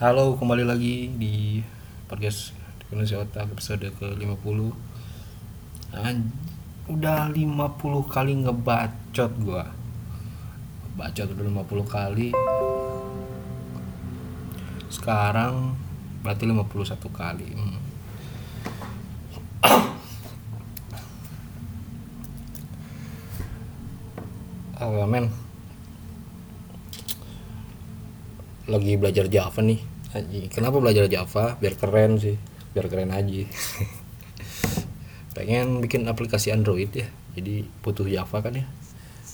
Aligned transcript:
Halo, 0.00 0.32
kembali 0.32 0.64
lagi 0.64 1.12
di 1.12 1.60
podcast 2.08 2.56
Indonesia 2.88 3.20
Otak 3.20 3.52
episode 3.52 3.84
ke-50. 4.00 4.72
An 5.92 6.24
Udah 6.88 7.28
50 7.28 8.08
kali 8.08 8.32
ngebacot 8.40 9.32
gua. 9.44 9.68
Bacot 10.96 11.36
udah 11.36 11.44
50 11.44 11.84
kali. 11.84 12.32
Sekarang 14.88 15.76
berarti 16.24 16.48
51 16.48 16.96
kali. 17.12 17.52
Hmm. 17.52 17.76
Oh, 24.80 25.04
men 25.04 25.28
lagi 28.70 28.94
belajar 28.94 29.26
Java 29.26 29.60
nih. 29.60 29.82
Aji. 30.10 30.50
kenapa 30.50 30.82
belajar 30.82 31.06
Java? 31.06 31.54
Biar 31.58 31.74
keren 31.78 32.18
sih. 32.18 32.34
Biar 32.74 32.86
keren 32.90 33.14
aja. 33.14 33.46
Pengen 35.36 35.82
bikin 35.82 36.06
aplikasi 36.06 36.50
Android 36.50 36.90
ya. 36.90 37.06
Jadi 37.34 37.66
butuh 37.82 38.06
Java 38.06 38.42
kan 38.42 38.54
ya. 38.54 38.66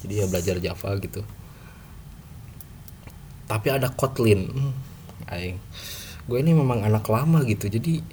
Jadi 0.05 0.15
ya 0.21 0.27
belajar 0.29 0.57
Java 0.61 0.91
gitu. 1.01 1.25
Tapi 3.49 3.69
ada 3.73 3.89
Kotlin. 3.93 4.53
Hmm, 4.53 4.73
aing. 5.33 5.57
Gue 6.29 6.45
ini 6.45 6.53
memang 6.53 6.85
anak 6.85 7.09
lama 7.09 7.41
gitu. 7.49 7.73
Jadi 7.73 8.05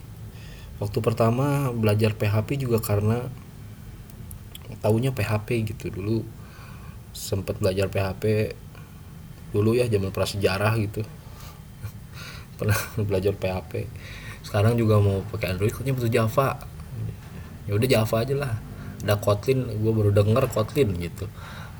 waktu 0.79 0.99
pertama 1.03 1.71
belajar 1.75 2.15
PHP 2.15 2.63
juga 2.63 2.79
karena 2.79 3.27
tahunya 4.79 5.11
PHP 5.11 5.67
gitu. 5.75 5.91
Dulu 5.91 6.23
sempet 7.11 7.59
belajar 7.59 7.91
PHP 7.91 8.55
dulu 9.53 9.77
ya 9.77 9.85
zaman 9.85 10.09
prasejarah 10.09 10.73
gitu. 10.81 11.05
Pernah 12.57 12.79
belajar 13.05 13.37
PHP 13.37 13.87
sekarang 14.43 14.75
juga 14.75 14.99
mau 14.99 15.23
pakai 15.33 15.55
Android 15.55 15.71
kayaknya 15.71 15.93
butuh 15.95 16.11
Java. 16.11 16.49
Ya 17.65 17.73
udah 17.79 17.87
Java 17.87 18.15
aja 18.21 18.35
lah. 18.35 18.53
Ada 19.01 19.15
Kotlin 19.17 19.65
gue 19.65 19.91
baru 19.95 20.11
denger 20.11 20.51
Kotlin 20.51 20.93
gitu. 20.99 21.25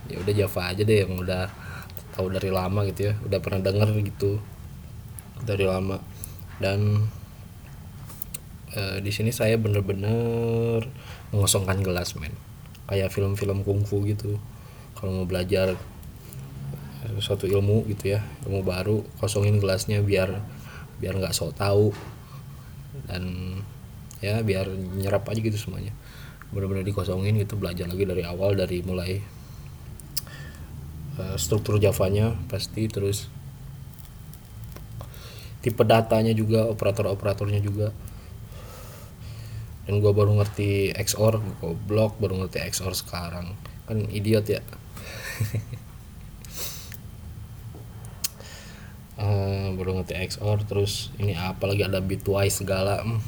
Ya 0.08 0.18
udah 0.18 0.34
Java 0.34 0.62
aja 0.72 0.82
deh 0.82 1.06
yang 1.06 1.20
udah 1.20 1.52
tahu 2.16 2.32
dari 2.32 2.50
lama 2.50 2.88
gitu 2.88 3.12
ya. 3.12 3.14
Udah 3.28 3.40
pernah 3.44 3.62
denger 3.62 3.94
gitu 4.08 4.40
dari 5.44 5.68
lama. 5.68 6.00
Dan 6.58 7.04
e, 8.72 9.04
di 9.04 9.12
sini 9.12 9.36
saya 9.36 9.60
bener-bener 9.60 10.88
mengosongkan 11.36 11.84
gelas 11.84 12.16
men. 12.16 12.34
Kayak 12.88 13.12
film-film 13.12 13.68
kungfu 13.68 14.08
gitu. 14.08 14.40
Kalau 14.96 15.12
mau 15.22 15.28
belajar 15.28 15.76
suatu 17.20 17.46
ilmu 17.48 17.84
gitu 17.92 18.16
ya 18.16 18.24
ilmu 18.48 18.64
baru 18.64 19.04
kosongin 19.20 19.60
gelasnya 19.60 20.00
biar 20.00 20.40
biar 21.04 21.20
nggak 21.20 21.36
sok 21.36 21.60
tahu. 21.60 21.92
Dan 23.10 23.58
ya 24.24 24.40
biar 24.40 24.72
nyerap 24.72 25.28
aja 25.28 25.40
gitu 25.44 25.60
semuanya. 25.60 25.92
Benar-benar 26.56 26.88
dikosongin 26.88 27.36
gitu 27.44 27.60
belajar 27.60 27.90
lagi 27.90 28.08
dari 28.08 28.24
awal 28.24 28.56
dari 28.56 28.80
mulai 28.86 29.20
uh, 31.20 31.36
struktur 31.36 31.82
Javanya 31.82 32.32
pasti 32.48 32.88
terus 32.88 33.28
tipe 35.60 35.84
datanya 35.84 36.32
juga 36.32 36.72
operator-operatornya 36.72 37.60
juga. 37.60 37.92
Dan 39.84 40.00
gua 40.00 40.16
baru 40.16 40.40
ngerti 40.40 40.96
XOR 40.96 41.44
goblok 41.60 42.16
baru 42.16 42.48
ngerti 42.48 42.64
XOR 42.72 42.96
sekarang. 42.96 43.52
Kan 43.84 44.08
idiot 44.08 44.48
ya 44.48 44.64
uh, 49.20 49.74
baru 49.78 50.02
ngerti 50.02 50.14
XOR 50.34 50.66
terus 50.66 51.14
ini 51.22 51.38
apalagi 51.38 51.86
ada 51.86 52.02
bitwise 52.02 52.64
segala 52.64 53.04
hmm. 53.04 53.22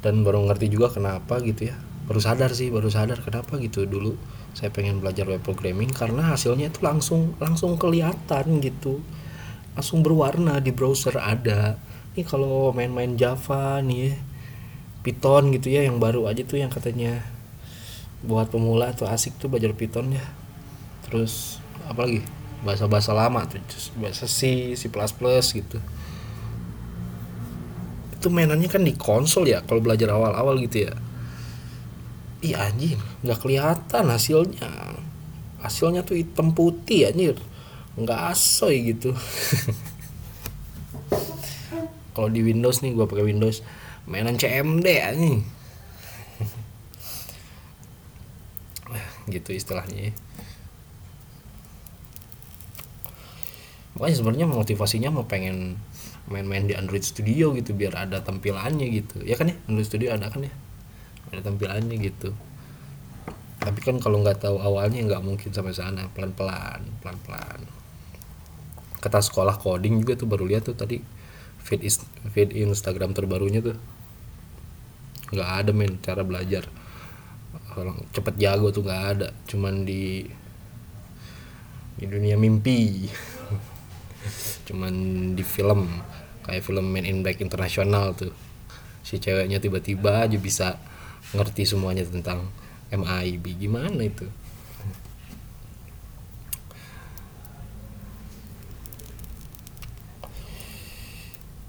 dan 0.00 0.24
baru 0.24 0.48
ngerti 0.48 0.72
juga 0.72 0.92
kenapa 0.92 1.40
gitu 1.44 1.68
ya. 1.72 1.76
Baru 2.08 2.18
sadar 2.18 2.50
sih 2.56 2.72
baru 2.72 2.88
sadar 2.90 3.20
kenapa 3.20 3.60
gitu. 3.60 3.84
Dulu 3.84 4.16
saya 4.56 4.72
pengen 4.72 4.98
belajar 4.98 5.28
web 5.28 5.44
programming 5.44 5.92
karena 5.92 6.34
hasilnya 6.34 6.72
itu 6.72 6.80
langsung 6.82 7.36
langsung 7.38 7.76
kelihatan 7.76 8.64
gitu. 8.64 9.04
Langsung 9.76 10.02
berwarna 10.02 10.58
di 10.58 10.72
browser 10.74 11.20
ada. 11.20 11.78
Ini 12.16 12.26
kalau 12.26 12.74
main-main 12.74 13.14
Java 13.14 13.78
nih 13.78 14.18
Python 15.06 15.54
gitu 15.54 15.70
ya 15.70 15.86
yang 15.86 16.02
baru 16.02 16.26
aja 16.26 16.42
tuh 16.42 16.58
yang 16.58 16.68
katanya 16.68 17.22
buat 18.20 18.52
pemula 18.52 18.92
tuh 18.92 19.08
asik 19.08 19.38
tuh 19.38 19.46
belajar 19.46 19.76
Python 19.76 20.10
ya. 20.10 20.24
Terus 21.06 21.62
apalagi 21.86 22.39
bahasa-bahasa 22.60 23.16
lama 23.16 23.48
tuh 23.48 23.60
bahasa 23.96 24.28
C, 24.28 24.72
C++ 24.76 24.86
gitu. 24.88 25.78
Itu 28.12 28.26
mainannya 28.28 28.68
kan 28.68 28.84
di 28.84 28.92
konsol 28.92 29.48
ya 29.48 29.64
kalau 29.64 29.80
belajar 29.80 30.12
awal-awal 30.12 30.60
gitu 30.60 30.88
ya. 30.88 30.94
Iya 32.40 32.72
anjing 32.72 33.00
nggak 33.24 33.40
kelihatan 33.40 34.04
hasilnya. 34.08 34.68
Hasilnya 35.60 36.04
tuh 36.04 36.16
hitam 36.20 36.52
putih 36.56 37.08
anjir. 37.12 37.36
Nggak 37.96 38.32
asoy 38.32 38.92
gitu. 38.92 39.12
Kalau 42.16 42.28
di 42.28 42.40
Windows 42.44 42.80
nih 42.80 42.96
gua 42.96 43.04
pakai 43.08 43.24
Windows. 43.28 43.60
Mainan 44.08 44.40
CMD 44.40 44.86
anjing. 45.00 45.44
Gitu 49.32 49.50
istilahnya. 49.52 50.10
ya. 50.10 50.29
Makanya 54.00 54.16
sebenarnya 54.16 54.46
motivasinya 54.48 55.12
mau 55.12 55.28
pengen 55.28 55.76
main-main 56.32 56.64
di 56.64 56.72
Android 56.72 57.04
Studio 57.04 57.52
gitu 57.52 57.76
biar 57.76 58.08
ada 58.08 58.24
tampilannya 58.24 58.88
gitu. 58.88 59.20
Ya 59.28 59.36
kan 59.36 59.52
ya? 59.52 59.56
Android 59.68 59.84
Studio 59.84 60.16
ada 60.16 60.32
kan 60.32 60.40
ya? 60.40 60.52
Ada 61.36 61.52
tampilannya 61.52 62.00
gitu. 62.00 62.32
Tapi 63.60 63.78
kan 63.84 64.00
kalau 64.00 64.24
nggak 64.24 64.40
tahu 64.40 64.56
awalnya 64.56 65.04
nggak 65.04 65.20
mungkin 65.20 65.52
sampai 65.52 65.76
sana. 65.76 66.08
Pelan-pelan 66.16 66.80
pelan-pelan. 67.04 67.60
Kata 69.04 69.20
sekolah 69.20 69.60
coding 69.60 70.00
juga 70.00 70.16
tuh 70.16 70.32
baru 70.32 70.48
lihat 70.48 70.72
tuh 70.72 70.76
tadi. 70.80 70.96
Feed 71.60 71.84
is, 71.84 72.00
feed 72.32 72.56
Instagram 72.56 73.12
terbarunya 73.12 73.60
tuh. 73.60 73.76
Nggak 75.28 75.50
ada 75.60 75.70
men 75.76 76.00
cara 76.00 76.24
belajar. 76.24 76.64
Kalau 77.76 78.00
cepet 78.16 78.40
jago 78.40 78.72
tuh 78.72 78.80
nggak 78.80 79.02
ada. 79.12 79.28
Cuman 79.44 79.84
di 79.84 80.24
di 82.00 82.08
dunia 82.08 82.40
mimpi 82.40 83.04
cuman 84.68 84.94
di 85.34 85.44
film 85.44 85.88
kayak 86.44 86.64
film 86.64 86.86
Men 86.90 87.06
in 87.06 87.22
Black 87.22 87.40
internasional 87.40 88.12
tuh. 88.16 88.32
Si 89.06 89.16
ceweknya 89.18 89.58
tiba-tiba 89.58 90.24
aja 90.26 90.36
bisa 90.36 90.76
ngerti 91.32 91.64
semuanya 91.64 92.04
tentang 92.06 92.50
MIB 92.90 93.44
gimana 93.56 94.02
itu? 94.02 94.26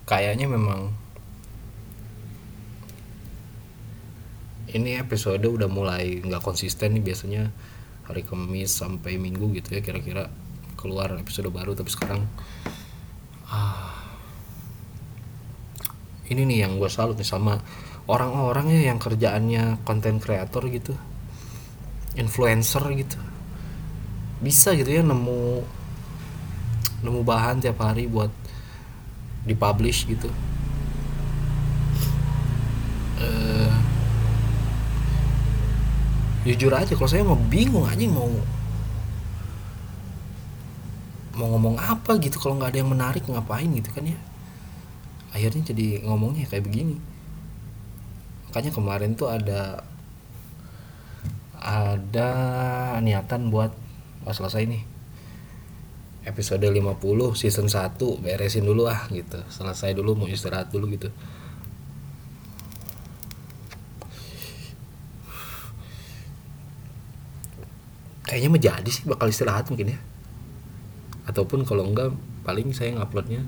Kayaknya 0.09 0.51
memang 0.51 0.91
ini 4.72 5.00
episode 5.00 5.44
udah 5.44 5.67
mulai 5.67 6.19
nggak 6.23 6.44
konsisten 6.44 6.95
nih 6.95 7.03
biasanya 7.03 7.51
hari 8.07 8.23
Kamis 8.23 8.72
sampai 8.72 9.16
Minggu 9.19 9.51
gitu 9.56 9.79
ya 9.79 9.81
kira-kira 9.84 10.31
keluar 10.81 11.13
episode 11.21 11.53
baru 11.53 11.77
tapi 11.77 11.93
sekarang 11.93 12.25
ah, 13.47 14.01
ini 16.27 16.41
nih 16.49 16.65
yang 16.65 16.81
gue 16.81 16.89
salut 16.89 17.15
nih 17.15 17.29
sama 17.29 17.61
orang-orangnya 18.09 18.89
yang 18.89 18.97
kerjaannya 18.97 19.85
konten 19.85 20.17
kreator 20.17 20.65
gitu 20.67 20.97
influencer 22.15 22.83
gitu. 22.95 23.17
Bisa 24.41 24.73
gitu 24.73 24.89
ya 24.89 25.03
nemu 25.05 25.63
nemu 27.01 27.19
bahan 27.25 27.61
tiap 27.61 27.81
hari 27.81 28.09
buat 28.09 28.29
dipublish 29.45 30.09
gitu. 30.09 30.29
Uh, 33.22 33.69
jujur 36.41 36.73
aja 36.73 36.97
kalau 36.97 37.09
saya 37.09 37.22
mau 37.22 37.37
bingung 37.37 37.85
aja 37.85 38.01
mau 38.09 38.34
mau 41.31 41.47
ngomong 41.55 41.79
apa 41.79 42.19
gitu 42.19 42.39
kalau 42.43 42.59
nggak 42.59 42.75
ada 42.75 42.79
yang 42.83 42.91
menarik 42.91 43.23
ngapain 43.23 43.69
gitu 43.72 43.89
kan 43.95 44.03
ya? 44.03 44.19
Akhirnya 45.31 45.72
jadi 45.72 46.03
ngomongnya 46.03 46.43
kayak 46.47 46.67
begini. 46.67 46.99
Makanya 48.51 48.72
kemarin 48.75 49.16
tuh 49.16 49.31
ada 49.31 49.87
ada 51.61 52.29
niatan 52.99 53.47
buat 53.47 53.72
pas 54.28 54.35
selesai 54.35 54.67
nih. 54.67 54.83
Episode 56.28 56.67
50 56.67 56.99
season 57.34 57.66
1 57.72 57.97
beresin 58.22 58.67
dulu 58.67 58.91
ah 58.91 59.07
gitu. 59.09 59.39
Selesai 59.47 59.95
dulu 59.95 60.19
mau 60.19 60.27
istirahat 60.27 60.67
dulu 60.69 60.91
gitu. 60.91 61.07
Kayaknya 68.27 68.49
menjadi 68.51 68.89
sih 68.91 69.07
bakal 69.07 69.27
istirahat 69.31 69.67
mungkin 69.72 69.95
ya 69.95 70.10
ataupun 71.29 71.68
kalau 71.68 71.85
enggak 71.85 72.14
paling 72.41 72.73
saya 72.73 72.97
nguploadnya 72.97 73.46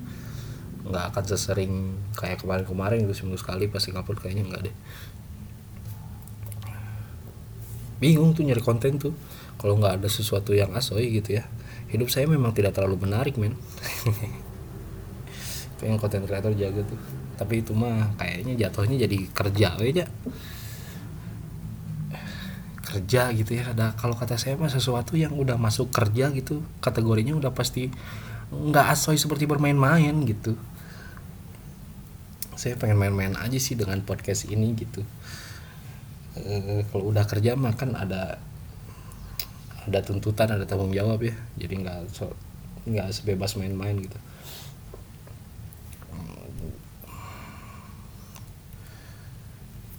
nggak 0.83 1.15
akan 1.15 1.23
sesering 1.23 1.95
kayak 2.13 2.43
kemarin-kemarin 2.43 3.07
itu 3.07 3.15
seminggu 3.15 3.39
sekali 3.39 3.71
pasti 3.71 3.95
ngupload 3.95 4.19
kayaknya 4.19 4.43
nggak 4.51 4.61
deh. 4.67 4.75
Bingung 8.03 8.35
tuh 8.35 8.43
nyari 8.43 8.59
konten 8.59 8.99
tuh 8.99 9.15
kalau 9.55 9.79
nggak 9.79 10.03
ada 10.03 10.09
sesuatu 10.11 10.51
yang 10.51 10.75
asoy 10.75 11.07
gitu 11.07 11.39
ya. 11.39 11.47
Hidup 11.87 12.11
saya 12.11 12.27
memang 12.27 12.51
tidak 12.51 12.75
terlalu 12.75 13.07
menarik 13.07 13.39
men. 13.39 13.55
Pengen 15.79 15.97
konten 16.03 16.27
kreator 16.27 16.51
jaga 16.51 16.83
tuh. 16.83 16.99
Tapi 17.39 17.63
itu 17.63 17.71
mah 17.71 18.11
kayaknya 18.19 18.67
jatuhnya 18.67 19.07
jadi 19.07 19.17
kerja 19.31 19.79
aja 19.79 20.05
kerja 22.93 23.33
gitu 23.33 23.57
ya. 23.57 23.73
Ada 23.73 23.97
kalau 23.97 24.13
kata 24.13 24.37
saya 24.37 24.53
mah 24.53 24.69
sesuatu 24.69 25.17
yang 25.17 25.33
udah 25.33 25.57
masuk 25.57 25.89
kerja 25.89 26.29
gitu 26.29 26.61
kategorinya 26.77 27.33
udah 27.33 27.49
pasti 27.49 27.89
nggak 28.53 28.85
asoy 28.93 29.17
seperti 29.17 29.49
bermain-main 29.49 30.13
gitu. 30.29 30.53
Saya 32.53 32.77
pengen 32.77 33.01
main-main 33.01 33.33
aja 33.33 33.57
sih 33.57 33.73
dengan 33.73 33.97
podcast 34.05 34.45
ini 34.45 34.77
gitu. 34.77 35.01
E, 36.37 36.85
kalau 36.93 37.09
udah 37.09 37.25
kerja 37.25 37.57
mah 37.57 37.73
kan 37.73 37.97
ada 37.97 38.37
ada 39.83 39.99
tuntutan 40.05 40.53
ada 40.53 40.69
tanggung 40.69 40.93
jawab 40.93 41.25
ya. 41.25 41.33
Jadi 41.57 41.73
nggak 41.81 41.97
so, 42.13 42.29
nggak 42.85 43.09
sebebas 43.09 43.57
main-main 43.57 43.97
gitu 43.97 44.15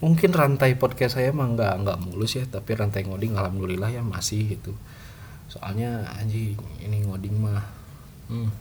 mungkin 0.05 0.37
rantai 0.37 0.77
podcast 0.77 1.17
saya 1.17 1.33
mah 1.33 1.49
nggak 1.57 1.81
nggak 1.81 1.99
mulus 2.05 2.37
ya 2.37 2.45
tapi 2.45 2.77
rantai 2.77 3.09
ngoding 3.09 3.33
alhamdulillah 3.41 3.89
ya 3.89 4.05
masih 4.05 4.61
gitu. 4.61 4.77
Soalnya 5.49 6.05
anjing 6.21 6.61
ini 6.85 7.09
ngoding 7.09 7.41
mah 7.41 7.65
hmm, 8.29 8.53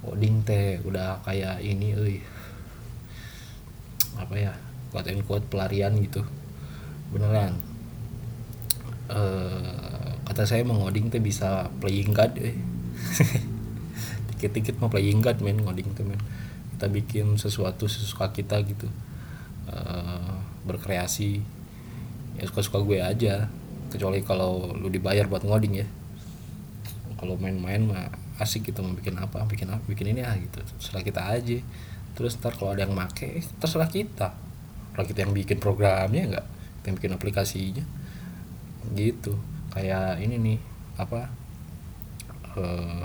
coding 0.00 0.40
teh 0.48 0.80
udah 0.80 1.20
kayak 1.28 1.60
ini 1.60 1.92
euy. 1.92 2.16
Apa 4.16 4.32
ya 4.32 4.52
quote 4.88 5.12
and 5.12 5.20
quote 5.28 5.44
pelarian 5.52 5.92
gitu. 6.00 6.24
Beneran. 7.12 7.60
Uh, 9.12 10.16
kata 10.24 10.48
saya 10.48 10.64
mau 10.64 10.80
ngoding 10.80 11.12
teh 11.12 11.20
bisa 11.20 11.68
playing 11.84 12.16
god 12.16 12.32
eh 12.38 12.54
dikit-dikit 14.30 14.78
mau 14.78 14.86
playing 14.86 15.18
god 15.18 15.42
men 15.42 15.58
ngoding 15.58 15.90
teh 15.92 16.06
men 16.06 16.22
kita 16.80 16.88
bikin 16.88 17.36
sesuatu 17.36 17.84
sesuka 17.84 18.32
kita 18.32 18.56
gitu. 18.64 18.88
Uh, 19.68 20.40
berkreasi. 20.64 21.44
Ya 22.40 22.48
suka-suka 22.48 22.80
gue 22.80 23.04
aja. 23.04 23.52
Kecuali 23.92 24.24
kalau 24.24 24.72
lu 24.72 24.88
dibayar 24.88 25.28
buat 25.28 25.44
ngoding 25.44 25.84
ya. 25.84 25.84
Kalau 27.20 27.36
main-main 27.36 27.84
mah 27.84 28.08
asik 28.40 28.72
gitu 28.72 28.80
mau 28.80 28.96
bikin 28.96 29.12
apa 29.20 29.44
bikin 29.44 29.68
apa 29.68 29.84
bikin 29.84 30.16
ini 30.16 30.24
ah 30.24 30.32
gitu. 30.40 30.56
Terserah 30.80 31.04
kita 31.04 31.20
aja. 31.20 31.60
Terus 32.16 32.40
ntar 32.40 32.56
kalau 32.56 32.72
ada 32.72 32.88
yang 32.88 32.96
make 32.96 33.44
terserah 33.60 33.92
kita. 33.92 34.32
Kalau 34.96 35.04
kita 35.04 35.28
yang 35.28 35.36
bikin 35.36 35.60
programnya 35.60 36.32
enggak 36.32 36.46
kita 36.80 36.84
yang 36.88 36.96
bikin 36.96 37.12
aplikasinya. 37.12 37.84
Gitu. 38.96 39.36
Kayak 39.68 40.16
ini 40.24 40.40
nih 40.40 40.58
apa 40.96 41.28
uh, 42.56 43.04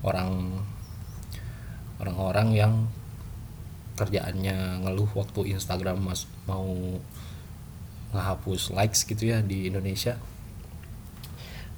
orang 0.00 0.56
orang-orang 2.00 2.48
yang 2.56 2.72
kerjaannya 4.00 4.80
ngeluh 4.80 5.10
waktu 5.12 5.52
Instagram 5.52 6.00
mas 6.00 6.24
mau 6.48 6.64
ngehapus 8.16 8.72
likes 8.72 9.04
gitu 9.04 9.28
ya 9.28 9.44
di 9.44 9.68
Indonesia. 9.68 10.16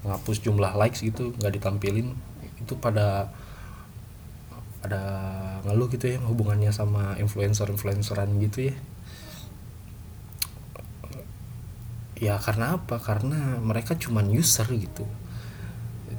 Ngapus 0.06 0.38
jumlah 0.42 0.78
likes 0.78 1.02
gitu 1.02 1.34
nggak 1.38 1.58
ditampilin 1.58 2.14
itu 2.62 2.74
pada 2.78 3.30
ada 4.82 5.02
ngeluh 5.66 5.90
gitu 5.90 6.10
ya 6.10 6.18
hubungannya 6.22 6.70
sama 6.70 7.18
influencer 7.18 7.66
influenceran 7.66 8.30
gitu 8.38 8.70
ya. 8.70 8.76
Ya 12.22 12.34
karena 12.38 12.78
apa? 12.78 13.02
Karena 13.02 13.58
mereka 13.58 13.98
cuman 13.98 14.30
user 14.30 14.70
gitu 14.70 15.02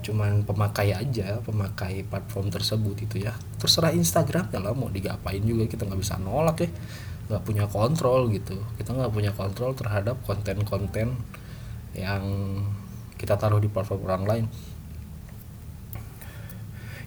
cuman 0.04 0.44
pemakai 0.44 0.92
aja 0.92 1.40
pemakai 1.42 2.04
platform 2.04 2.52
tersebut 2.52 3.08
itu 3.08 3.24
ya. 3.24 3.34
Terserah 3.58 3.96
Instagram 3.96 4.52
ya 4.52 4.60
lah 4.60 4.76
mau 4.76 4.92
digapain 4.92 5.40
juga 5.42 5.66
kita 5.66 5.88
nggak 5.88 6.02
bisa 6.04 6.20
nolak 6.20 6.68
ya. 6.68 6.70
Nggak 7.32 7.42
punya 7.48 7.66
kontrol 7.72 8.28
gitu. 8.30 8.60
Kita 8.76 8.92
nggak 8.92 9.12
punya 9.16 9.32
kontrol 9.32 9.72
terhadap 9.74 10.20
konten-konten 10.28 11.16
yang 11.96 12.24
kita 13.16 13.40
taruh 13.40 13.64
di 13.64 13.72
platform 13.72 14.02
orang 14.04 14.24
lain. 14.28 14.46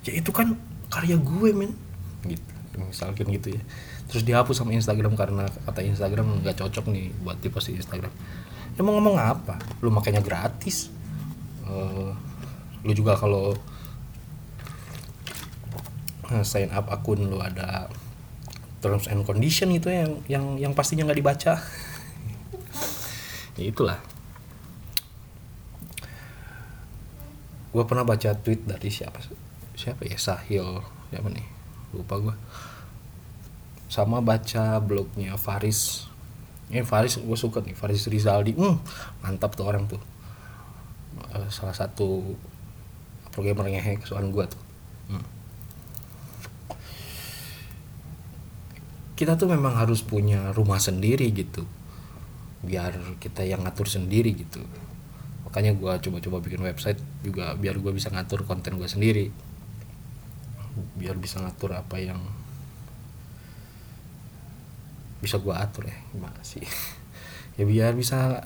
Ya 0.09 0.17
itu 0.17 0.33
kan 0.33 0.57
karya 0.89 1.21
gue 1.21 1.51
men. 1.53 1.77
Gitu 2.25 2.57
misalkan 2.81 3.27
gitu 3.33 3.57
ya. 3.57 3.63
Terus 4.07 4.23
dihapus 4.23 4.63
sama 4.63 4.77
Instagram 4.77 5.17
karena 5.19 5.49
kata 5.49 5.81
Instagram 5.83 6.45
nggak 6.45 6.57
cocok 6.61 6.93
nih 6.93 7.11
buat 7.25 7.41
di 7.41 7.49
Instagram. 7.51 8.13
Emang 8.77 9.01
ngomong 9.01 9.17
apa? 9.17 9.57
Lu 9.81 9.89
makanya 9.89 10.21
gratis. 10.21 10.93
Uh, 11.67 12.13
lu 12.87 12.95
juga 12.95 13.19
kalau 13.19 13.59
sign 16.47 16.71
up 16.71 16.87
akun 16.91 17.27
lu 17.27 17.43
ada 17.43 17.91
terms 18.79 19.11
and 19.11 19.27
condition 19.27 19.75
itu 19.75 19.91
yang 19.91 20.11
yang 20.31 20.45
yang 20.57 20.73
pastinya 20.73 21.07
nggak 21.07 21.21
dibaca. 21.21 21.55
Ya 23.57 23.73
itulah. 23.73 23.97
Gue 27.73 27.81
pernah 27.89 28.05
baca 28.05 28.37
tweet 28.37 28.69
dari 28.69 28.93
siapa 28.93 29.17
siapa 29.73 30.05
ya? 30.05 30.21
Sahil. 30.21 30.85
Siapa 31.09 31.33
nih? 31.33 31.49
Lupa 31.97 32.21
gue 32.21 32.37
sama 33.87 34.21
baca 34.21 34.77
blognya 34.83 35.39
Faris. 35.41 36.11
Ini 36.69 36.83
Faris 36.83 37.17
gue 37.17 37.39
suka 37.39 37.63
nih. 37.63 37.73
Faris 37.73 38.05
Rizaldi. 38.11 38.53
Hmm, 38.53 38.77
mantap 39.23 39.55
tuh 39.55 39.65
orang 39.65 39.87
tuh. 39.87 40.03
Uh, 41.33 41.49
salah 41.49 41.73
satu 41.73 42.37
programmer 43.37 43.69
ngehe 43.69 44.01
kesukaan 44.01 44.33
gue 44.33 44.45
tuh. 44.49 44.63
Hmm. 45.13 45.27
kita 49.17 49.33
tuh 49.37 49.49
memang 49.49 49.77
harus 49.77 50.01
punya 50.01 50.53
rumah 50.57 50.81
sendiri 50.81 51.29
gitu. 51.33 51.69
Biar 52.65 52.97
kita 53.21 53.45
yang 53.45 53.65
ngatur 53.65 53.89
sendiri 53.89 54.33
gitu. 54.33 54.61
Makanya 55.45 55.77
gue 55.77 55.93
coba-coba 56.09 56.41
bikin 56.41 56.61
website 56.65 57.01
juga 57.21 57.53
biar 57.57 57.77
gue 57.81 57.93
bisa 57.93 58.09
ngatur 58.13 58.49
konten 58.49 58.81
gue 58.81 58.89
sendiri. 58.89 59.29
Biar 60.97 61.17
bisa 61.17 61.41
ngatur 61.41 61.77
apa 61.77 61.97
yang 61.97 62.21
bisa 65.21 65.41
gua 65.41 65.65
atur 65.65 65.89
ya 65.89 65.97
gimana 66.13 66.41
sih? 66.45 66.63
Ya 67.57 67.65
biar 67.65 67.97
bisa 67.97 68.45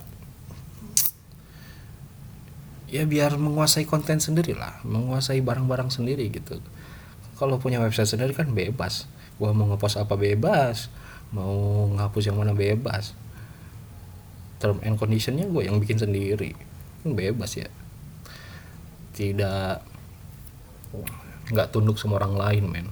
ya 2.91 3.07
biar 3.07 3.39
menguasai 3.39 3.87
konten 3.87 4.19
sendiri 4.19 4.59
lah 4.59 4.83
menguasai 4.83 5.39
barang-barang 5.41 5.95
sendiri 5.95 6.27
gitu. 6.35 6.59
Kalau 7.39 7.57
punya 7.57 7.81
website 7.81 8.11
sendiri 8.11 8.35
kan 8.37 8.53
bebas. 8.53 9.09
Gua 9.41 9.57
mau 9.57 9.71
ngepost 9.73 9.97
apa 9.97 10.19
bebas 10.19 10.93
mau 11.31 11.87
ngapus 11.95 12.27
yang 12.27 12.39
mana 12.39 12.53
bebas. 12.55 13.15
Term 14.61 14.83
and 14.85 14.99
conditionnya 15.01 15.49
gue 15.49 15.65
yang 15.65 15.81
bikin 15.81 15.97
sendiri 15.97 16.53
kan 17.01 17.17
bebas 17.17 17.57
ya. 17.57 17.71
Tidak 19.15 19.73
nggak 21.51 21.71
tunduk 21.71 21.97
sama 21.97 22.19
orang 22.21 22.35
lain 22.37 22.65
men. 22.69 22.89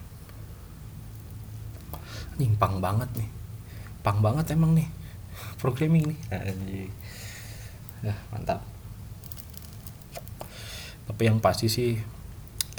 Nyimpang 2.39 2.79
banget 2.79 3.11
nih. 3.19 3.29
Pang 4.07 4.23
banget 4.23 4.55
emang 4.55 4.79
nih. 4.79 4.89
Programming 5.59 6.15
nih. 6.15 6.89
Ya 8.07 8.15
mantap 8.31 8.78
tapi 11.19 11.35
yang 11.35 11.43
pasti 11.43 11.67
sih 11.67 11.99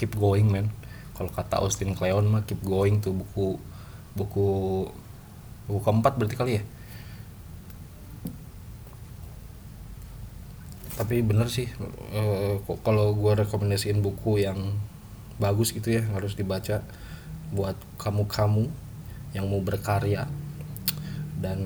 keep 0.00 0.16
going 0.16 0.48
man 0.48 0.72
kalau 1.12 1.28
kata 1.28 1.60
Austin 1.60 1.92
Kleon 1.92 2.24
mah 2.24 2.48
keep 2.48 2.64
going 2.64 3.04
tuh 3.04 3.12
buku 3.12 3.60
buku 4.16 4.48
buku 5.68 5.80
keempat 5.84 6.16
berarti 6.16 6.36
kali 6.40 6.52
ya? 6.56 6.64
Tapi 10.96 11.20
bener 11.20 11.52
sih 11.52 11.68
uh, 12.16 12.64
kalau 12.80 13.12
gue 13.12 13.44
rekomendasiin 13.44 14.00
buku 14.00 14.40
yang 14.40 14.80
bagus 15.36 15.76
gitu 15.76 16.00
ya 16.00 16.08
harus 16.16 16.32
dibaca 16.32 16.80
buat 17.52 17.76
kamu-kamu 18.00 18.72
yang 19.36 19.52
mau 19.52 19.60
berkarya. 19.60 20.24
Dan 21.36 21.60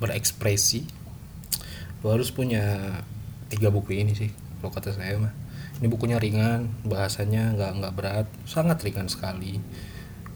berekspresi 0.00 1.01
lo 2.02 2.10
harus 2.10 2.34
punya 2.34 2.98
tiga 3.46 3.70
buku 3.70 3.94
ini 3.94 4.12
sih 4.14 4.30
kalau 4.62 4.70
kata 4.74 4.94
saya 4.94 5.18
mah. 5.18 5.34
Ini 5.82 5.90
bukunya 5.90 6.22
ringan 6.22 6.70
bahasanya 6.86 7.58
nggak 7.58 7.72
nggak 7.82 7.94
berat 7.98 8.26
sangat 8.46 8.78
ringan 8.86 9.10
sekali. 9.10 9.58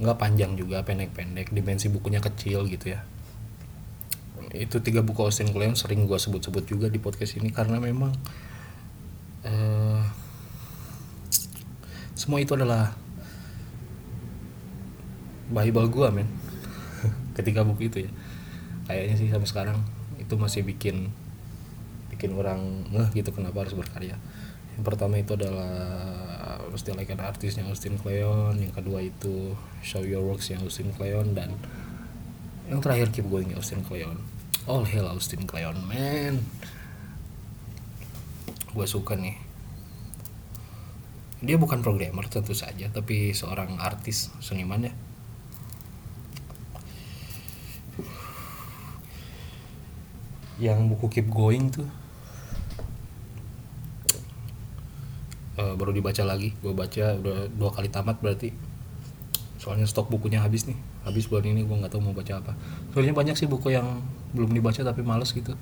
Nggak 0.02 0.18
panjang 0.18 0.58
juga 0.58 0.82
pendek-pendek 0.82 1.54
dimensi 1.54 1.87
bukunya 1.87 2.18
kecil 2.18 2.66
gitu 2.66 2.94
ya. 2.94 3.06
Itu 4.50 4.82
tiga 4.82 5.06
buku 5.06 5.23
Austin 5.23 5.50
Kleon 5.54 5.78
sering 5.78 6.06
gue 6.11 6.18
sebut-sebut 6.18 6.66
juga 6.66 6.87
di 6.90 6.99
podcast 6.99 7.38
ini 7.38 7.54
karena 7.54 7.78
memang 7.78 8.11
uh, 9.46 10.02
semua 12.18 12.42
itu 12.42 12.58
adalah 12.58 12.94
Bible 15.46 15.87
gue 15.87 16.08
men. 16.11 16.28
Ketika 17.38 17.62
buku 17.62 17.87
itu 17.87 17.99
ya. 18.06 18.11
Kayaknya 18.90 19.14
sih 19.18 19.28
sampai 19.30 19.46
sekarang 19.50 19.78
itu 20.18 20.35
masih 20.35 20.66
bikin 20.66 21.14
bikin 22.26 22.42
orang 22.42 22.83
ngeh 22.90 23.23
gitu 23.23 23.30
kenapa 23.30 23.62
harus 23.62 23.78
berkarya? 23.78 24.18
Yang 24.75 24.83
pertama 24.83 25.14
itu 25.23 25.38
adalah 25.38 25.71
mesti 26.75 26.90
like 26.99 27.14
an 27.14 27.23
artist 27.23 27.54
yang 27.54 27.71
Austin 27.71 27.95
Kleon 28.02 28.59
yang 28.59 28.75
kedua 28.75 28.99
itu 28.99 29.54
show 29.87 30.02
your 30.02 30.26
works 30.26 30.50
yang 30.50 30.59
Austin 30.66 30.90
Kleon 30.90 31.38
dan 31.38 31.54
yang 32.66 32.83
terakhir 32.83 33.14
keep 33.14 33.30
going 33.30 33.54
Austin 33.54 33.87
Kleon. 33.87 34.18
All 34.66 34.83
hail 34.83 35.06
Austin 35.06 35.47
Kleon 35.47 35.78
man. 35.87 36.42
Gue 38.75 38.87
suka 38.90 39.14
nih. 39.14 39.38
Dia 41.47 41.54
bukan 41.62 41.78
programmer 41.78 42.26
tentu 42.26 42.59
saja 42.59 42.90
tapi 42.90 43.30
seorang 43.30 43.78
artis 43.78 44.35
seniman 44.42 44.90
ya. 44.90 44.92
Yang 50.59 50.90
buku 50.90 51.06
keep 51.06 51.30
going 51.30 51.71
tuh 51.71 51.87
uh, 55.61 55.75
baru 55.75 55.93
dibaca 55.93 56.23
lagi. 56.23 56.53
Gue 56.61 56.73
baca 56.73 57.17
udah 57.17 57.49
dua 57.53 57.71
kali 57.73 57.89
tamat 57.89 58.21
berarti. 58.21 58.53
Soalnya 59.61 59.89
stok 59.89 60.13
bukunya 60.13 60.41
habis 60.45 60.69
nih. 60.69 60.79
Habis 61.09 61.29
bulan 61.29 61.51
ini 61.51 61.65
gue 61.65 61.77
nggak 61.77 61.93
tahu 61.93 62.03
mau 62.05 62.15
baca 62.17 62.39
apa. 62.39 62.53
Soalnya 62.93 63.17
banyak 63.17 63.37
sih 63.37 63.49
buku 63.49 63.75
yang 63.75 64.05
belum 64.37 64.53
dibaca 64.53 64.81
tapi 64.81 65.01
males 65.03 65.33
gitu 65.33 65.57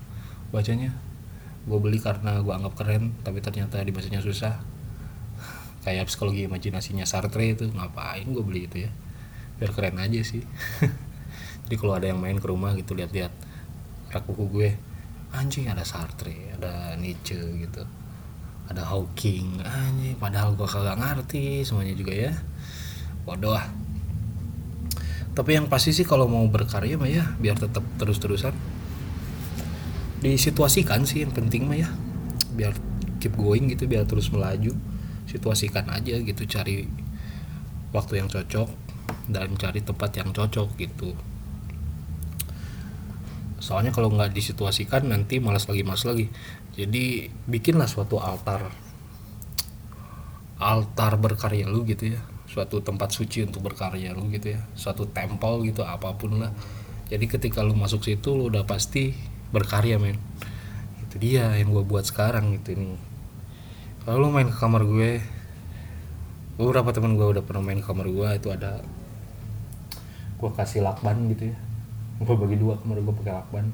bacanya. 0.51 0.93
Gue 1.65 1.81
beli 1.81 2.03
karena 2.03 2.45
gue 2.45 2.53
anggap 2.53 2.75
keren 2.77 3.17
tapi 3.25 3.41
ternyata 3.41 3.81
dibacanya 3.81 4.21
susah. 4.21 4.61
Kayak 5.85 6.11
psikologi 6.11 6.45
imajinasinya 6.45 7.09
Sartre 7.09 7.57
itu 7.57 7.71
ngapain 7.73 8.27
gue 8.29 8.45
beli 8.45 8.69
itu 8.69 8.85
ya? 8.85 8.91
Biar 9.57 9.71
keren 9.73 9.97
aja 10.03 10.21
sih. 10.21 10.43
Jadi 11.65 11.75
kalau 11.81 11.97
ada 11.97 12.13
yang 12.13 12.21
main 12.21 12.37
ke 12.37 12.45
rumah 12.45 12.77
gitu 12.77 12.93
lihat-lihat 12.93 13.33
rak 14.13 14.31
buku 14.31 14.45
gue 14.53 14.69
anjing 15.35 15.67
ada 15.67 15.83
Sartre 15.83 16.55
ada 16.55 16.95
Nietzsche 16.95 17.35
gitu 17.59 17.83
ada 18.65 18.83
Hawking 18.85 19.61
anjing 19.61 20.17
padahal 20.17 20.57
gue 20.57 20.65
kagak 20.65 20.97
ngerti 20.97 21.65
semuanya 21.65 21.95
juga 21.97 22.13
ya. 22.13 22.33
Bodoh 23.25 23.57
ah. 23.57 23.69
Tapi 25.35 25.51
yang 25.59 25.67
pasti 25.67 25.91
sih 25.91 26.07
kalau 26.07 26.31
mau 26.31 26.47
berkarya 26.47 26.95
mah 26.95 27.11
ya 27.11 27.25
biar 27.37 27.59
tetap 27.59 27.83
terus-terusan. 28.01 28.55
Disituasikan 30.25 31.05
sih 31.05 31.27
yang 31.27 31.35
penting 31.35 31.69
mah 31.69 31.77
ya 31.77 31.91
biar 32.55 32.73
keep 33.21 33.37
going 33.37 33.69
gitu 33.69 33.85
biar 33.85 34.09
terus 34.09 34.33
melaju. 34.33 34.73
Situasikan 35.29 35.91
aja 35.91 36.21
gitu 36.21 36.47
cari 36.47 36.87
waktu 37.93 38.23
yang 38.23 38.29
cocok 38.31 38.69
dan 39.29 39.57
cari 39.57 39.81
tempat 39.81 40.11
yang 40.17 40.31
cocok 40.33 40.69
gitu 40.81 41.13
soalnya 43.65 43.97
kalau 43.97 44.13
nggak 44.13 44.37
disituasikan 44.37 45.09
nanti 45.09 45.41
malas 45.41 45.65
lagi 45.65 45.81
malas 45.81 46.05
lagi. 46.05 46.29
Jadi 46.77 47.33
bikinlah 47.49 47.89
suatu 47.89 48.21
altar. 48.21 48.69
Altar 50.61 51.17
berkarya 51.17 51.65
lu 51.65 51.89
gitu 51.89 52.13
ya. 52.13 52.21
Suatu 52.45 52.85
tempat 52.85 53.17
suci 53.17 53.41
untuk 53.41 53.65
berkarya 53.65 54.13
lu 54.13 54.29
gitu 54.29 54.53
ya. 54.53 54.61
Suatu 54.77 55.09
temple 55.09 55.65
gitu 55.65 55.81
apa 55.81 56.13
pun 56.13 56.45
lah. 56.45 56.53
Jadi 57.09 57.25
ketika 57.25 57.65
lu 57.65 57.73
masuk 57.73 58.05
situ 58.05 58.37
lu 58.37 58.53
udah 58.53 58.69
pasti 58.69 59.17
berkarya 59.49 59.97
men. 59.97 60.21
Itu 61.09 61.17
dia 61.17 61.57
yang 61.57 61.73
gue 61.73 61.89
buat 61.89 62.05
sekarang 62.05 62.61
gitu 62.61 62.77
ini. 62.77 63.01
Kalau 64.05 64.21
lu 64.21 64.29
main 64.29 64.53
ke 64.53 64.61
kamar 64.61 64.85
gue 64.85 65.25
beberapa 66.61 66.93
teman 66.93 67.17
gue 67.17 67.27
udah 67.33 67.41
pernah 67.41 67.65
main 67.65 67.81
ke 67.81 67.89
kamar 67.89 68.13
gue 68.13 68.29
itu 68.37 68.49
ada 68.53 68.85
gue 70.37 70.51
kasih 70.53 70.85
lakban 70.85 71.33
gitu 71.33 71.51
ya 71.51 71.57
gue 72.23 72.37
bagi 72.39 72.57
dua 72.59 72.79
kamar 72.79 73.03
gue 73.03 73.15
pakai 73.25 73.35
lakban. 73.35 73.67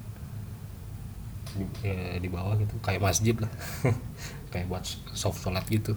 Di, 1.50 1.64
ya, 1.82 2.16
di 2.22 2.28
bawah 2.30 2.54
gitu 2.56 2.78
kayak 2.80 3.02
masjid 3.02 3.34
lah. 3.34 3.50
Kayak 4.50 4.66
buat 4.66 4.82
soft 5.14 5.42
sholat 5.42 5.62
gitu. 5.70 5.94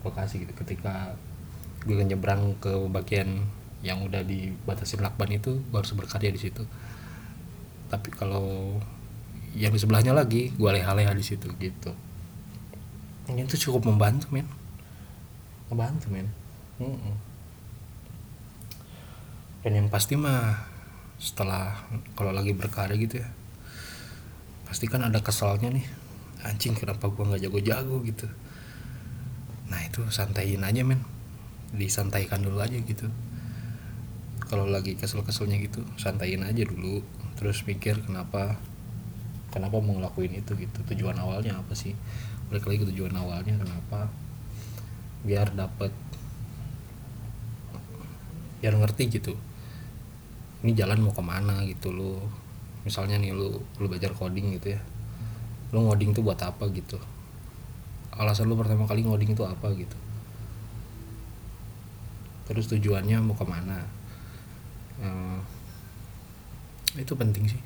Gue 0.00 0.12
kasih 0.12 0.48
gitu 0.48 0.52
ketika 0.64 1.12
gue 1.84 1.96
nyebrang 2.00 2.56
ke 2.56 2.72
bagian 2.88 3.44
yang 3.84 4.00
udah 4.02 4.24
dibatasin 4.24 5.04
lakban 5.04 5.36
itu 5.36 5.60
gue 5.60 5.76
harus 5.76 5.92
berkarya 5.92 6.32
di 6.32 6.40
situ. 6.40 6.64
Tapi 7.92 8.08
kalau 8.12 8.76
yang 9.56 9.72
di 9.72 9.80
sebelahnya 9.80 10.12
lagi 10.12 10.52
gue 10.56 10.70
leha-leha 10.72 11.12
di 11.12 11.24
situ 11.24 11.48
gitu. 11.56 11.92
Ini 13.28 13.48
tuh 13.48 13.58
cukup 13.58 13.92
membantu 13.92 14.32
men. 14.32 14.48
Membantu 15.72 16.06
men. 16.12 16.28
Mm 16.76 16.92
-mm. 16.92 17.16
dan 19.64 19.72
yang 19.82 19.88
pasti 19.88 20.14
mah 20.14 20.75
setelah 21.16 21.72
kalau 22.12 22.32
lagi 22.32 22.52
berkarya 22.52 22.96
gitu 23.00 23.24
ya 23.24 23.28
pasti 24.66 24.90
kan 24.90 25.06
ada 25.06 25.22
kesalnya 25.22 25.70
nih. 25.70 25.86
Anjing 26.42 26.74
kenapa 26.74 27.08
gue 27.08 27.22
nggak 27.22 27.42
jago-jago 27.48 28.02
gitu? 28.02 28.26
Nah 29.70 29.80
itu 29.86 30.02
santaiin 30.10 30.62
aja 30.66 30.82
men. 30.82 31.00
Disantaikan 31.72 32.42
dulu 32.42 32.60
aja 32.60 32.74
gitu. 32.74 33.06
Kalau 34.46 34.66
lagi 34.66 34.94
kesel-keselnya 34.98 35.58
gitu 35.62 35.86
santaiin 35.96 36.42
aja 36.42 36.66
dulu. 36.66 37.00
Terus 37.38 37.62
mikir 37.64 38.02
kenapa 38.04 38.58
kenapa 39.54 39.78
mau 39.78 39.96
ngelakuin 39.96 40.34
itu 40.34 40.58
gitu? 40.58 40.78
Tujuan 40.92 41.16
awalnya 41.18 41.56
apa 41.56 41.72
sih? 41.78 41.94
Balik 42.50 42.66
lagi 42.66 42.90
tujuan 42.90 43.14
awalnya 43.14 43.56
kenapa? 43.56 44.10
Biar 45.22 45.54
dapet 45.54 45.94
biar 48.56 48.72
ngerti 48.72 49.02
gitu 49.12 49.36
ini 50.64 50.72
jalan 50.72 51.04
mau 51.04 51.12
ke 51.12 51.20
mana 51.20 51.60
gitu 51.68 51.92
lo 51.92 52.22
misalnya 52.86 53.18
nih 53.18 53.34
lu 53.34 53.58
lu 53.82 53.86
belajar 53.90 54.14
coding 54.14 54.54
gitu 54.56 54.78
ya. 54.78 54.80
Lu 55.74 55.82
ngoding 55.82 56.14
tuh 56.14 56.22
buat 56.22 56.38
apa 56.38 56.70
gitu? 56.70 56.96
Alasan 58.14 58.46
lu 58.46 58.54
pertama 58.54 58.86
kali 58.86 59.02
ngoding 59.02 59.34
itu 59.34 59.42
apa 59.42 59.74
gitu? 59.74 59.98
Terus 62.46 62.70
tujuannya 62.70 63.18
mau 63.18 63.34
ke 63.34 63.42
mana? 63.42 63.82
Uh, 65.02 65.42
itu 66.94 67.12
penting 67.18 67.50
sih. 67.50 67.62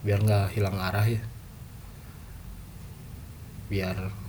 Biar 0.00 0.24
nggak 0.24 0.56
hilang 0.56 0.80
arah 0.80 1.04
ya. 1.04 1.20
Biar 3.68 4.26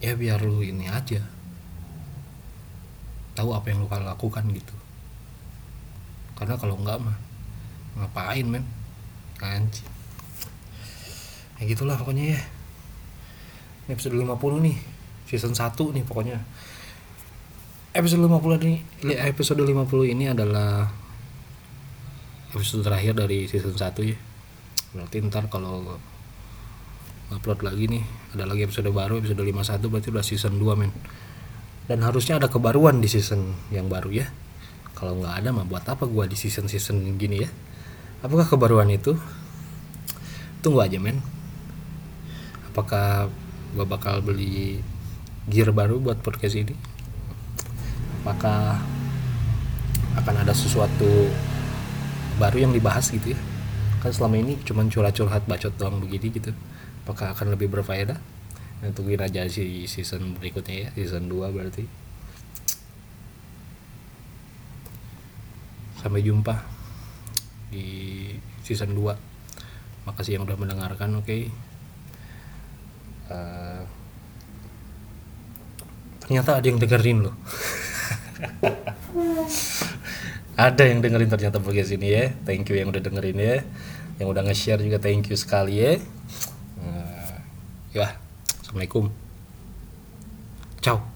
ya 0.00 0.16
biar 0.16 0.40
lu 0.40 0.64
ini 0.64 0.88
aja 0.88 1.20
tahu 3.40 3.56
apa 3.56 3.72
yang 3.72 3.80
lu 3.80 3.88
lakukan 3.88 4.44
gitu. 4.52 4.76
Karena 6.36 6.60
kalau 6.60 6.76
enggak 6.76 7.00
mah 7.00 7.16
ngapain 7.96 8.44
men? 8.44 8.64
Anjir 9.40 9.88
ya 11.60 11.68
gitulah 11.68 11.96
pokoknya 12.00 12.36
ya. 12.36 12.40
Ini 13.84 13.92
episode 13.92 14.16
50 14.16 14.64
nih 14.64 14.76
season 15.28 15.52
1 15.52 15.76
nih 15.76 16.04
pokoknya. 16.08 16.40
Episode 17.92 18.24
50 18.24 18.64
ini 18.64 18.76
episode 19.20 19.60
50 19.60 20.12
ini 20.16 20.24
adalah 20.32 20.88
episode 22.56 22.80
terakhir 22.80 23.12
dari 23.12 23.44
season 23.44 23.76
1 23.76 24.08
ya. 24.08 24.16
Berarti 24.96 25.16
ntar 25.28 25.52
kalau 25.52 26.00
upload 27.28 27.60
lagi 27.60 27.92
nih 27.92 28.02
ada 28.32 28.48
lagi 28.48 28.64
episode 28.64 28.88
baru 28.90 29.20
episode 29.20 29.44
51 29.44 29.86
berarti 29.86 30.08
udah 30.10 30.24
season 30.24 30.56
2 30.58 30.80
men 30.80 30.90
dan 31.90 32.06
harusnya 32.06 32.38
ada 32.38 32.46
kebaruan 32.46 33.02
di 33.02 33.10
season 33.10 33.50
yang 33.74 33.90
baru 33.90 34.22
ya. 34.22 34.30
Kalau 34.94 35.18
nggak 35.18 35.42
ada 35.42 35.50
mah 35.50 35.66
buat 35.66 35.82
apa 35.90 36.06
gua 36.06 36.30
di 36.30 36.38
season 36.38 36.70
season 36.70 37.18
gini 37.18 37.42
ya? 37.42 37.50
Apakah 38.22 38.46
kebaruan 38.46 38.86
itu? 38.94 39.18
Tunggu 40.62 40.86
aja 40.86 41.02
men. 41.02 41.18
Apakah 42.70 43.26
gue 43.74 43.82
bakal 43.82 44.22
beli 44.22 44.78
gear 45.50 45.74
baru 45.74 45.98
buat 45.98 46.22
podcast 46.22 46.62
ini? 46.62 46.78
Apakah 48.22 48.78
akan 50.14 50.34
ada 50.46 50.54
sesuatu 50.54 51.26
baru 52.38 52.70
yang 52.70 52.72
dibahas 52.76 53.10
gitu 53.10 53.34
ya? 53.34 53.40
Kan 53.98 54.14
selama 54.14 54.38
ini 54.38 54.62
cuman 54.62 54.94
curhat-curhat 54.94 55.50
bacot 55.50 55.74
doang 55.74 55.98
begini 55.98 56.30
gitu. 56.30 56.54
Apakah 57.02 57.34
akan 57.34 57.58
lebih 57.58 57.66
berfaedah 57.66 58.20
tungguin 58.80 59.20
aja 59.20 59.44
si 59.44 59.84
season 59.84 60.32
berikutnya 60.40 60.88
ya 60.88 60.90
season 60.96 61.28
2 61.28 61.52
berarti. 61.52 61.84
Sampai 66.00 66.24
jumpa 66.24 66.64
di 67.68 67.84
season 68.64 68.96
2 68.96 70.08
makasih 70.08 70.40
yang 70.40 70.48
udah 70.48 70.56
mendengarkan 70.56 71.20
oke. 71.20 71.28
Okay? 71.28 71.52
uh, 73.28 73.84
ternyata 76.24 76.56
ada 76.56 76.66
yang 76.66 76.80
dengerin 76.80 77.18
loh. 77.28 77.36
Ada 80.60 80.92
yang 80.92 81.00
dengerin 81.00 81.32
ternyata 81.32 81.56
podcast 81.56 81.88
ini 81.96 82.12
ya. 82.12 82.36
Thank 82.44 82.68
you 82.68 82.76
yang 82.76 82.92
udah 82.92 83.00
dengerin 83.00 83.32
ya. 83.40 83.64
Yang 84.20 84.28
udah 84.28 84.42
nge-share 84.44 84.84
juga 84.84 85.00
thank 85.00 85.32
you 85.32 85.36
sekali 85.40 85.80
ya. 85.80 85.96
Nah, 86.76 87.40
ya 87.96 88.12
Assalamualaikum 88.70 89.10
Chào. 90.80 91.09